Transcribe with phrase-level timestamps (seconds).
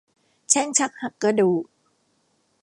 [0.49, 1.63] แช่งชักหักกระดูก